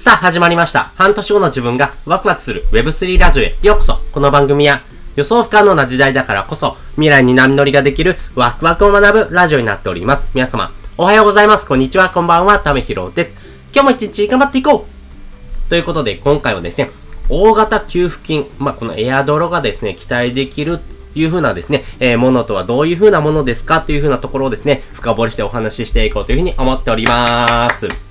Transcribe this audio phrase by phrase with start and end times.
[0.00, 0.92] さあ、始まりました。
[0.94, 3.98] 半年後の自分がワクワクする Web3 ラジオへようこそ。
[4.12, 4.80] この番組は
[5.14, 10.30] 予想不可能な時代だからこそ未来に波乗りができるワクワクを学ぶラジオになっております。
[10.32, 11.66] 皆様、おはようございます。
[11.66, 12.08] こんにちは。
[12.08, 12.58] こんばんは。
[12.60, 13.36] ためひろです。
[13.74, 16.90] 今日も一日頑張っていこうということで、今回はですね、
[17.28, 20.80] 大型給付金、まあ、このエアドロがですね、期待できる
[21.14, 28.09] いう風なですね、えー、ものとはどういう風なものですかという風なところをですね、深掘りしてお話ししていこうという風に思っておりまーす。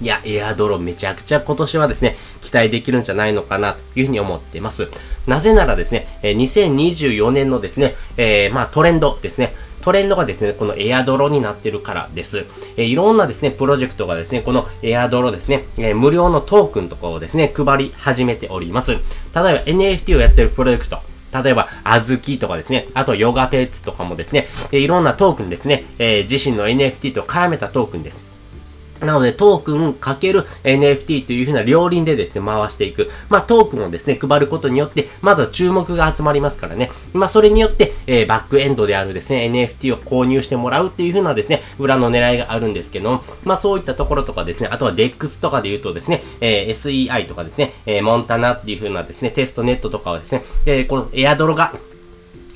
[0.00, 4.88] いや、エアドロめちゃくちゃ今年はですね、期待できるんじゃないのかなというふうに思っています。
[5.26, 12.44] なぜならですね、2024年のですね、えーまあトレンドですね、トレンドがですね、このエアドロになってるからです。
[12.76, 18.92] えーいろんなですね、プロジェクトがですね、このエアドロですね、えー無料のトークンとかをですね、配り始めております。
[18.92, 19.00] 例え
[19.32, 20.98] ば NFT をやってるプロジェクト、
[21.42, 28.35] 例えば、あずきとかですね、あとヨガペッツとかもですね、えーいろんなトークンですね、え自身の NFT と絡めたトークンです。
[29.00, 33.10] なので、トークンかける NFT というふうな両輪でですね、回していく。
[33.28, 36.90] まあ、トークンをですね、配ることによって、まずは注目が集まりますからね。
[37.12, 46.74] まあ、それによって、えーバックエンドであるですね、NFT を購入してもらうっていうふうなですね、裏の狙いがあるんですけども、まあ、そういったところとかですね、あとは DEX とかで言うとですね、えー
[47.08, 51.72] SEI とかですね、えーモンタナっていうふうなですね、テストネットとかはですね、えーこのエアドロが、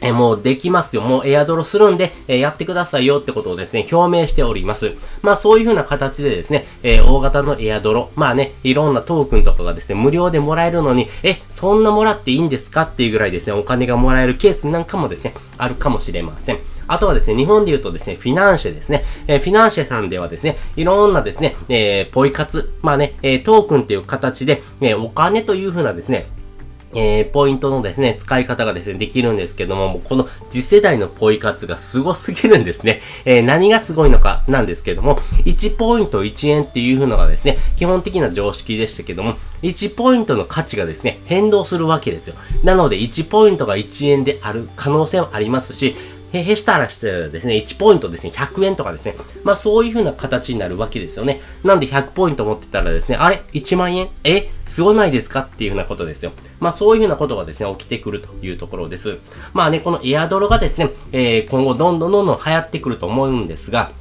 [0.02, 1.02] えもうできますよ。
[1.02, 4.92] もうエアドロするんで、えやってくださいよってことをですね、表明しております。
[5.22, 16.58] まあそういう風な形でですね、えー大型のエアドロ、まあね、いろんなトークンとかがですね、無料でもらえるのに、え、そんなもらっていいんですかっていうぐらいですね、お金がもらえるケースなんかもですね、あるかもしれません。
[16.86, 19.04] あとはですね、日本で言うとですね、フィナンシェですね。
[19.28, 26.26] えーフィナンシェさんではですね、いろんなですね、えーポイ活、まあね、えトークンっていう形で、えお金という風なですね、
[26.94, 33.00] えー、ポイントのですね、使い方がですね、できるんですけども、もうこの次世代のポイ活が凄すぎるんですね。
[33.24, 42.34] えー、何がすごいのかなんですけども、1ポイント1円っていうのがですね、基本的な常識でしたけども、1ポイントの価値がですね、変動するわけですよ。
[42.64, 45.94] なので、1ポイントが1円である可能性もありますし、
[46.32, 49.16] へ、へしたらしてですね、1ポイントですね、100円とかですね。
[49.44, 51.40] まあそういう風な形になるわけですよね。
[51.64, 56.32] なんで100ポイント持ってたらですね、あれ ?1 万円えすごないですかっていう風なことですよ。
[56.60, 59.18] まあそういう風なことがですね、起きてくるというところです。
[59.52, 63.92] まあね、このエアドロがですね、えー、今後どんどんどんどん流行ってくると思うんですが、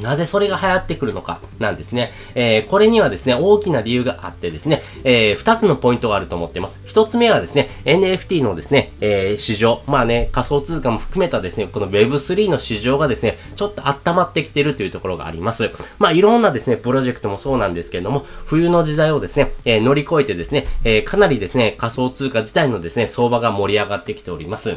[0.00, 2.12] なぜそれが流行ってくるのかなんですね。
[2.34, 6.80] えー、これにはですね、大きな理由があってですね、えー、二つのポイントがあると思っています。
[6.84, 15.70] 一つ目はですね、NFT のですね、えー、市場、まあね、仮想通貨も含めたですね、この Web3 の市場がですね、ちょっと温まってきてるというところがあります。
[15.98, 24.76] まあいろんなですね、プロジェクトもそうなんですけれども、冬の時代をですね、えー、乗り越えてですね、え、かなりですね、仮想通貨自体のですね、相場が盛り上がってきております。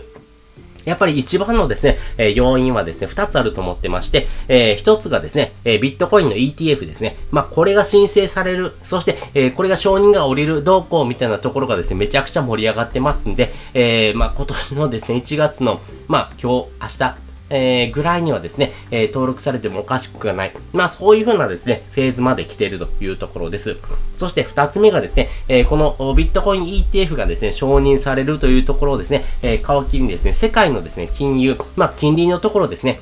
[0.86, 7.18] やっぱり一番のですね、え要因はですね、二つあると思ってまして、えー一つがですね、えビットコインの ETF ですね。
[7.32, 20.54] まあ、これが申請される、そして、えこれが承認が降りるどうこうみたいなところがですね、めちゃくちゃ盛り上がってますんで、えーまあ、今年のですね、1月の、まあ、今日、明日、えーぐらいにはですね、えー登録されてもおかしくがない。
[20.74, 23.78] まあそういうふうなですね、フェーズまで来ているというところです。
[24.16, 33.00] そして二つ目がですね、えーこのビットコイン ETF がですね、承認されるというところをですね、えー皮切りにですね、世界のですね、金融、まあ金利のところですね、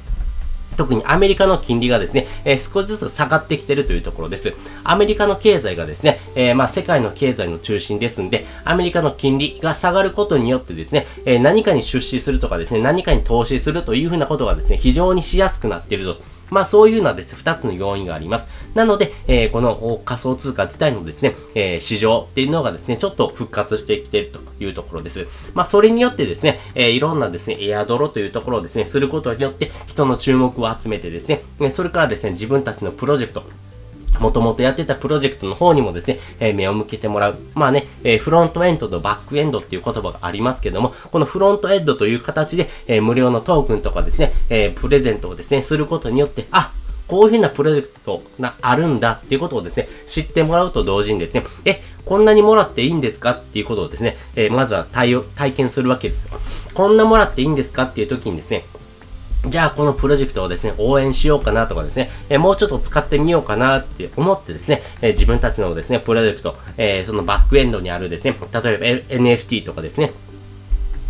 [0.78, 4.54] 特にアメリカの金利がですね、えー少しずつ下がってきてるというところです。
[4.84, 16.37] アメリカの経済がですね、えーまあ世界の経済の中心ですんで、アメリカの金利が下がることによってですね、えー何かに出資するとかですね、何かに投資するというふうなことがですね、非常にしやすくなっていると。
[16.50, 18.48] まあそういうのはですね、二つの要因があります。
[18.76, 25.28] なので、えーこの仮想通貨自体のですね、えー市場っていうのがですね、ちょっと復活してきているというところです。
[25.54, 33.44] まあそれによってですね、えーいろんなですね、エアドロというところをですね、することによって人の注目を集めてですね、それからですね、自分たちのプロジェクト、
[34.20, 37.38] もともとやってたプロジェクトの方にもですね、えー目を向けてもらう。
[37.54, 46.74] まあね、えーフロントエンドとバックエンドっていう言葉がありますけども、このフロントエンドという形で、えー無料のトークンとかですね、えプレゼントをですね、することによって、あ、
[47.08, 56.32] こういうふうなプロジェクトがあるんだっていうことをですね、知ってもらうと同時にですね、え、こんなにもらっていいんですかっていうことをですね、えまずは対応、体験するわけですよ。
[56.74, 58.66] こんなもらっていいんですかっていう時にですね、
[59.46, 70.12] じゃあこのプロジェクトをですね、応援しようかなとかですね、えもうちょっと使ってみようかなって思ってですね、え自分たちのですね、プロジェクト、えそのバックエンドにあるですね、例えば NFT とかですね、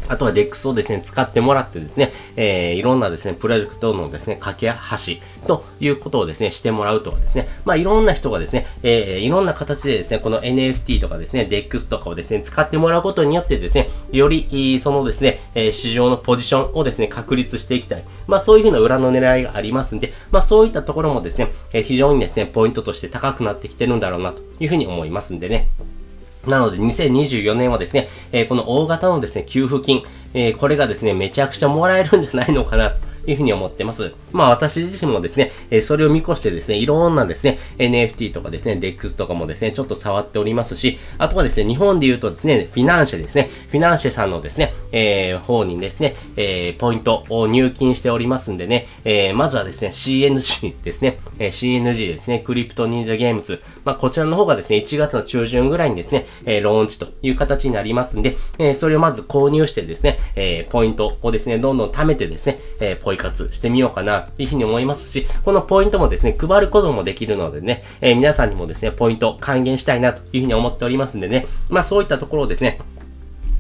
[0.10, 18.04] あとは DEX をですね、使ってもらってですね、えー、いろんなですね、プロジェクトのですね、架け橋ということをですね、してもらうとかですね、まあいろんな人がですね、えー、いろんな形でですね、この NFT とかですね、DEX とかをですね、使ってもらうことによってですね、より、そのですね、え、市場のポジションをですね、確立していきたい。
[18.28, 25.70] まあそういうふうな裏の狙いがありますんで、まあそういったところもですね、え、非常にですね、ポイントとして高くなってきてるんだろうなというふうに思いますんでね。
[26.48, 30.04] なので、2024年はですね、えー、この大型のですね、給付金、
[30.34, 32.98] えー、これがですね、めちゃくちゃもらえるんじゃないのかな、と
[33.32, 34.14] いうふうに思ってます。
[34.38, 53.62] まあ私自身もですね、えそれを見越してですね、いろんなですね、NFT とかですね、DEX とかもですね、ちょっと触っておりますし、あとはですね、日本で言うとですね、フィナンシェですね、フィナンシェさんのですね、えー、方にですね、えー、ポイントを入金しておりますんでね、えー、まずはですね、CNG ですね、え、CNG ですね、クリプト忍者ゲームズ。
[53.84, 72.80] まあこちらの方がですね、1月の中旬ぐらいにですね、え、ローンチという形になりますんで、え、それをまず購入してですね、え、ポイントをですね、どんどん貯めてですね、え、ポイ活してみようかな、というふうに思いますし、このポイントもですね、配ることもできるのでね、えー、皆さんにもですね、ポイント還元したいな、というふうに思っておりますんでね、まあそういったところをですね、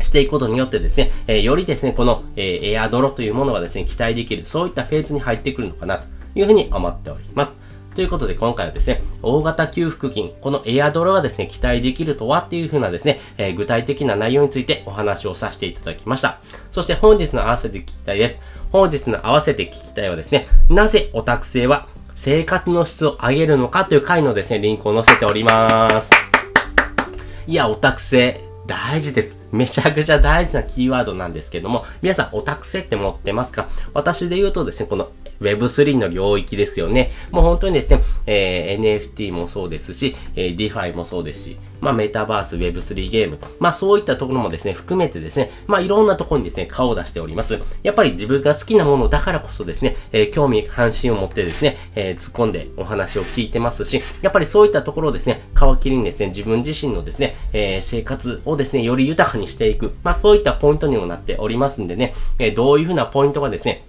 [0.03, 6.05] していくことによってですね、えー、よりですね、この、えー、エアドロというものがですね、期待できる、そういったフェーズに入ってくるのかな、と
[6.35, 7.67] いうふうに思っております。
[7.97, 16.39] ということで今回はですね、大型給付金、このエアドロがですね、期待できるとはっていう風なですね、えー、具体的な内容についてお話をさせていただきました。
[16.69, 18.39] そして本日の合わせて聞きたいです。
[18.71, 26.09] 本日の合わせて聞きたいはですね、なぜオタク性は生活の質を上げるのかという回のですね、リンクを載せております。
[27.47, 29.39] いや、オタク性、大事です。
[29.53, 33.69] めちゃくちゃ大事なキーワードなんですけども、皆さんオタク性って持ってますか？
[33.93, 37.11] 私で言うとですね、この Web3 の領域ですよね。
[37.31, 47.59] もう本当にですね、えー、NFT もそうですし、えー、DeFi もそうですし、まあメタバース Web3 ゲーム、まあそういったところもですね、含めてですね、まあいろんなところにですね、顔を出しております。
[47.83, 63.86] やっぱり自分が好きなものだからこそですね、えー、興味関心を持ってですね、えー、突っ込んでお話を聞いてますし、やっぱりそういったところをですね、皮切りにですね、自分自身のですね、えー、生活をですね、より豊かにしていく、まあそういったポイントにもなっておりますんでね、え、どういうふうなポイントがですね、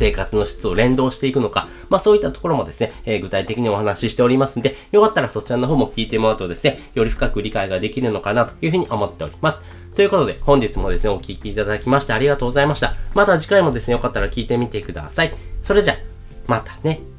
[0.00, 9.60] 生活の質を連動していくのか、まあそういったところもですね、えー、具体的にお話ししておりますんで、よかったらそちらの方も聞いてもらうとですね、より深く理解ができるのかなというふうに思っております。
[9.94, 12.94] ということで、本日もですね、お聴きいただきましてありがとうございました。
[13.14, 15.32] また次回もですね、よかったら聞いてみてください。
[15.60, 15.96] それじゃ、
[16.46, 17.09] またね。